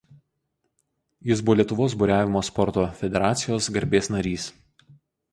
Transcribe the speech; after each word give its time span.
Jis 1.31 1.41
buvo 1.49 1.55
Lietuvos 1.59 1.95
buriavimo 2.03 2.41
sporto 2.47 2.85
federacijos 3.01 3.67
garbės 3.75 4.09
narys. 4.15 4.47